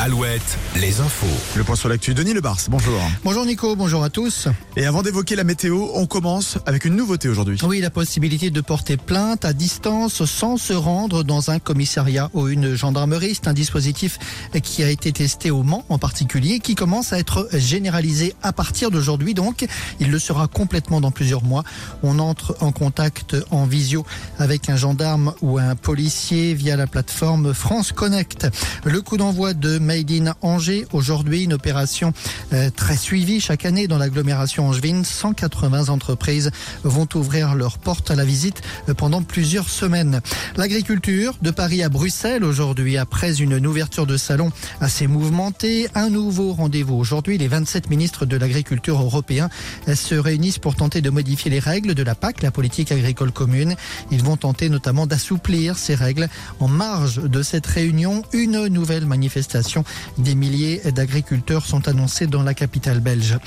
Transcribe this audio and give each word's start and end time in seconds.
Alouette, 0.00 0.56
les 0.76 1.00
infos. 1.00 1.26
Le 1.56 1.64
point 1.64 1.74
sur 1.74 1.88
l'actu, 1.88 2.14
Denis 2.14 2.32
Lebars, 2.32 2.60
bonjour. 2.68 3.00
Bonjour 3.24 3.44
Nico, 3.44 3.74
bonjour 3.74 4.04
à 4.04 4.10
tous. 4.10 4.46
Et 4.76 4.86
avant 4.86 5.02
d'évoquer 5.02 5.34
la 5.34 5.42
météo, 5.42 5.88
on 5.92 6.06
commence 6.06 6.56
avec 6.66 6.84
une 6.84 6.94
nouveauté 6.94 7.28
aujourd'hui. 7.28 7.58
Oui, 7.64 7.80
la 7.80 7.90
possibilité 7.90 8.50
de 8.50 8.60
porter 8.60 8.96
plainte 8.96 9.44
à 9.44 9.52
distance 9.52 10.24
sans 10.24 10.56
se 10.56 10.72
rendre 10.72 11.24
dans 11.24 11.50
un 11.50 11.58
commissariat 11.58 12.30
ou 12.32 12.46
une 12.46 12.76
gendarmerie. 12.76 13.34
C'est 13.34 13.48
un 13.48 13.52
dispositif 13.52 14.20
qui 14.62 14.84
a 14.84 14.88
été 14.88 15.10
testé 15.10 15.50
au 15.50 15.64
Mans 15.64 15.84
en 15.88 15.98
particulier, 15.98 16.60
qui 16.60 16.76
commence 16.76 17.12
à 17.12 17.18
être 17.18 17.48
généralisé 17.52 18.36
à 18.44 18.52
partir 18.52 18.92
d'aujourd'hui. 18.92 19.34
Donc, 19.34 19.66
il 19.98 20.12
le 20.12 20.20
sera 20.20 20.46
complètement 20.46 21.00
dans 21.00 21.10
plusieurs 21.10 21.42
mois. 21.42 21.64
On 22.04 22.20
entre 22.20 22.56
en 22.60 22.70
contact 22.70 23.34
en 23.50 23.66
visio 23.66 24.06
avec 24.38 24.70
un 24.70 24.76
gendarme 24.76 25.34
ou 25.42 25.58
un 25.58 25.74
policier 25.74 26.54
via 26.54 26.76
la 26.76 26.86
plateforme 26.86 27.52
France 27.52 27.90
Connect. 27.90 28.46
Le 28.84 29.02
coup 29.02 29.16
d'envoi 29.16 29.54
de 29.54 29.87
Made 29.88 30.10
in 30.10 30.34
Angers. 30.42 30.84
Aujourd'hui, 30.92 31.44
une 31.44 31.54
opération 31.54 32.12
euh, 32.52 32.68
très 32.68 32.98
suivie 32.98 33.40
chaque 33.40 33.64
année 33.64 33.88
dans 33.88 33.96
l'agglomération 33.96 34.68
angevine. 34.68 35.02
180 35.02 35.88
entreprises 35.88 36.50
vont 36.84 37.08
ouvrir 37.14 37.54
leurs 37.54 37.78
portes 37.78 38.10
à 38.10 38.14
la 38.14 38.26
visite 38.26 38.60
euh, 38.90 38.92
pendant 38.92 39.22
plusieurs 39.22 39.70
semaines. 39.70 40.20
L'agriculture 40.58 41.38
de 41.40 41.50
Paris 41.50 41.82
à 41.82 41.88
Bruxelles 41.88 42.44
aujourd'hui, 42.44 42.98
après 42.98 43.40
une 43.40 43.66
ouverture 43.66 44.04
de 44.04 44.18
salon 44.18 44.52
assez 44.82 45.06
mouvementée, 45.06 45.88
un 45.94 46.10
nouveau 46.10 46.52
rendez-vous 46.52 46.96
aujourd'hui. 46.96 47.38
Les 47.38 47.48
27 47.48 47.88
ministres 47.88 48.26
de 48.26 48.36
l'agriculture 48.36 49.00
européens 49.00 49.48
euh, 49.88 49.94
se 49.94 50.14
réunissent 50.14 50.58
pour 50.58 50.76
tenter 50.76 51.00
de 51.00 51.08
modifier 51.08 51.50
les 51.50 51.60
règles 51.60 51.94
de 51.94 52.02
la 52.02 52.14
PAC, 52.14 52.42
la 52.42 52.50
politique 52.50 52.92
agricole 52.92 53.32
commune. 53.32 53.74
Ils 54.10 54.22
vont 54.22 54.36
tenter 54.36 54.68
notamment 54.68 55.06
d'assouplir 55.06 55.78
ces 55.78 55.94
règles. 55.94 56.28
En 56.60 56.68
marge 56.68 57.22
de 57.22 57.42
cette 57.42 57.66
réunion, 57.66 58.22
une 58.34 58.66
nouvelle 58.66 59.06
manifestation 59.06 59.77
des 60.18 60.34
milliers 60.34 60.80
d'agriculteurs 60.92 61.66
sont 61.66 61.88
annoncés 61.88 62.26
dans 62.26 62.42
la 62.42 62.54
capitale 62.54 63.00
belge. 63.00 63.38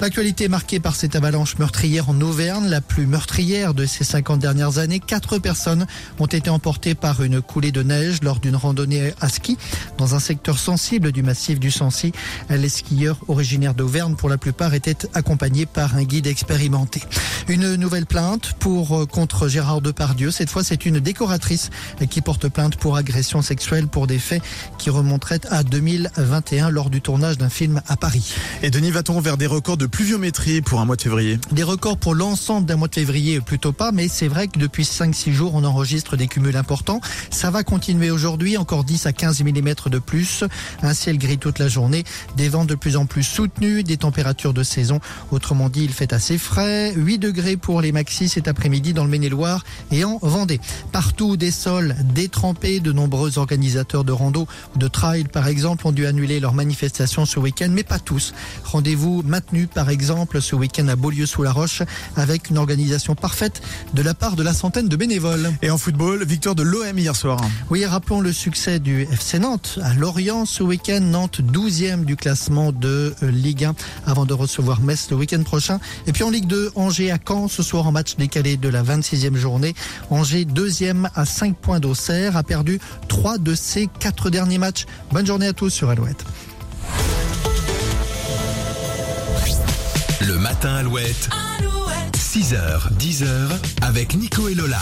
L'actualité 0.00 0.48
marquée 0.48 0.80
par 0.80 0.96
cette 0.96 1.16
avalanche 1.16 1.58
meurtrière 1.58 2.10
en 2.10 2.20
Auvergne, 2.20 2.66
la 2.68 2.80
plus 2.80 3.06
meurtrière 3.06 3.74
de 3.74 3.86
ces 3.86 4.04
50 4.04 4.40
dernières 4.40 4.78
années. 4.78 5.00
Quatre 5.00 5.38
personnes 5.38 5.86
ont 6.18 6.26
été 6.26 6.50
emportées 6.50 6.94
par 6.94 7.22
une 7.22 7.40
coulée 7.40 7.72
de 7.72 7.82
neige 7.82 8.18
lors 8.22 8.40
d'une 8.40 8.56
randonnée 8.56 9.12
à 9.20 9.28
ski 9.28 9.56
dans 9.98 10.14
un 10.14 10.20
secteur 10.20 10.58
sensible 10.58 11.12
du 11.12 11.22
massif 11.22 11.60
du 11.60 11.70
Sancy. 11.70 12.12
Les 12.50 12.68
skieurs 12.68 13.18
originaires 13.28 13.74
d'Auvergne, 13.74 14.14
pour 14.14 14.28
la 14.28 14.38
plupart, 14.38 14.74
étaient 14.74 15.08
accompagnés 15.14 15.66
par 15.66 15.96
un 15.96 16.02
guide 16.02 16.26
expérimenté. 16.26 17.02
Une 17.48 17.74
nouvelle 17.76 18.06
plainte 18.06 18.54
pour 18.58 19.06
contre 19.08 19.48
Gérard 19.48 19.80
Depardieu. 19.80 20.30
Cette 20.30 20.50
fois, 20.50 20.64
c'est 20.64 20.86
une 20.86 21.00
décoratrice 21.00 21.70
qui 22.10 22.20
porte 22.20 22.48
plainte 22.48 22.76
pour 22.76 22.96
agression 22.96 23.42
sexuelle 23.42 23.86
pour 23.86 24.06
des 24.06 24.18
faits 24.18 24.42
qui 24.78 24.90
remonteraient 24.90 25.40
à 25.50 25.62
2021 25.74 26.70
lors 26.70 26.88
du 26.88 27.00
tournage 27.00 27.36
d'un 27.36 27.48
film 27.48 27.82
à 27.88 27.96
Paris. 27.96 28.32
Et 28.62 28.70
Denis, 28.70 28.92
va-t-on 28.92 29.20
vers 29.20 29.36
des 29.36 29.48
records 29.48 29.76
de 29.76 29.86
pluviométrie 29.86 30.62
pour 30.62 30.80
un 30.80 30.84
mois 30.84 30.94
de 30.94 31.02
février? 31.02 31.40
Des 31.50 31.64
records 31.64 31.96
pour 31.96 32.14
l'ensemble 32.14 32.64
d'un 32.64 32.76
mois 32.76 32.86
de 32.86 32.94
février, 32.94 33.40
plutôt 33.40 33.72
pas, 33.72 33.90
mais 33.90 34.06
c'est 34.06 34.28
vrai 34.28 34.46
que 34.46 34.60
depuis 34.60 34.84
5-6 34.84 35.32
jours, 35.32 35.50
on 35.56 35.64
enregistre 35.64 36.16
des 36.16 36.28
cumuls 36.28 36.56
importants. 36.56 37.00
Ça 37.30 37.50
va 37.50 37.64
continuer 37.64 38.12
aujourd'hui, 38.12 38.56
encore 38.56 38.84
10 38.84 39.06
à 39.06 39.12
15 39.12 39.42
mm 39.42 39.74
de 39.90 39.98
plus. 39.98 40.44
Un 40.82 40.94
ciel 40.94 41.18
gris 41.18 41.38
toute 41.38 41.58
la 41.58 41.66
journée, 41.66 42.04
des 42.36 42.48
vents 42.48 42.64
de 42.64 42.76
plus 42.76 42.96
en 42.96 43.06
plus 43.06 43.24
soutenus, 43.24 43.82
des 43.82 43.96
températures 43.96 44.54
de 44.54 44.62
saison. 44.62 45.00
Autrement 45.32 45.68
dit, 45.68 45.82
il 45.82 45.92
fait 45.92 46.12
assez 46.12 46.38
frais. 46.38 46.92
8 46.94 47.18
degrés 47.18 47.56
pour 47.56 47.80
les 47.80 47.90
maxis 47.90 48.28
cet 48.28 48.46
après-midi 48.46 48.92
dans 48.92 49.02
le 49.02 49.10
Maine-et-Loire 49.10 49.64
et 49.90 50.04
en 50.04 50.20
Vendée. 50.22 50.60
Partout 50.92 51.36
des 51.36 51.50
sols 51.50 51.96
détrempés, 52.14 52.78
de 52.78 52.92
nombreux 52.92 53.38
organisateurs 53.38 54.04
de 54.04 54.12
rando 54.12 54.46
ou 54.76 54.78
de 54.78 54.86
trail 54.86 55.24
par 55.24 55.48
exemple 55.48 55.63
ont 55.64 55.92
dû 55.92 56.06
annuler 56.06 56.40
leur 56.40 56.52
manifestation 56.52 57.24
ce 57.24 57.38
week-end, 57.38 57.68
mais 57.70 57.82
pas 57.82 57.98
tous. 57.98 58.34
Rendez-vous 58.64 59.22
maintenu 59.24 59.66
par 59.66 59.90
exemple 59.90 60.40
ce 60.40 60.54
week-end 60.54 60.88
à 60.88 60.96
Beaulieu-sous-la-Roche 60.96 61.82
avec 62.16 62.50
une 62.50 62.58
organisation 62.58 63.14
parfaite 63.14 63.62
de 63.94 64.02
la 64.02 64.14
part 64.14 64.36
de 64.36 64.42
la 64.42 64.52
centaine 64.52 64.88
de 64.88 64.96
bénévoles. 64.96 65.52
Et 65.62 65.70
en 65.70 65.78
football, 65.78 66.24
victoire 66.24 66.54
de 66.54 66.62
l'OM 66.62 66.98
hier 66.98 67.16
soir. 67.16 67.40
Oui, 67.70 67.84
rappelons 67.86 68.20
le 68.20 68.32
succès 68.32 68.78
du 68.78 69.02
FC 69.02 69.38
Nantes 69.38 69.78
à 69.82 69.94
Lorient 69.94 70.44
ce 70.44 70.62
week-end. 70.62 71.00
Nantes 71.00 71.40
12e 71.40 72.04
du 72.04 72.16
classement 72.16 72.72
de 72.72 73.14
euh, 73.22 73.30
Ligue 73.30 73.64
1 73.64 73.74
avant 74.06 74.26
de 74.26 74.34
recevoir 74.34 74.80
Metz 74.80 75.08
le 75.10 75.16
week-end 75.16 75.42
prochain. 75.42 75.80
Et 76.06 76.12
puis 76.12 76.24
en 76.24 76.30
Ligue 76.30 76.46
2, 76.46 76.72
Angers 76.74 77.10
à 77.10 77.18
Caen 77.26 77.48
ce 77.48 77.62
soir 77.62 77.86
en 77.86 77.92
match 77.92 78.16
décalé 78.16 78.56
de 78.56 78.68
la 78.68 78.82
26e 78.82 79.36
journée. 79.36 79.74
Angers 80.10 80.44
deuxième 80.44 81.08
à 81.14 81.24
5 81.24 81.56
points 81.56 81.80
d'Auxerre 81.80 82.36
a 82.36 82.42
perdu 82.42 82.80
3 83.08 83.38
de 83.38 83.54
ses 83.54 83.88
4 84.00 84.30
derniers 84.30 84.58
matchs. 84.58 84.86
Bonne 85.10 85.26
journée 85.26 85.46
à 85.46 85.52
tous 85.52 85.53
sur 85.68 85.88
Alouette. 85.88 86.24
Le 90.20 90.36
matin 90.36 90.74
Alouette. 90.74 91.28
6h, 92.14 92.92
10h 92.98 93.26
avec 93.82 94.16
Nico 94.16 94.48
et 94.48 94.54
Lola. 94.54 94.80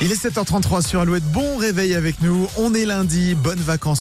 Il 0.00 0.12
est 0.12 0.24
7h33 0.24 0.86
sur 0.86 1.00
Alouette. 1.00 1.24
Bon 1.24 1.56
réveil 1.56 1.94
avec 1.94 2.20
nous. 2.22 2.46
On 2.56 2.74
est 2.74 2.84
lundi. 2.84 3.34
Bonnes 3.34 3.58
vacances. 3.58 3.92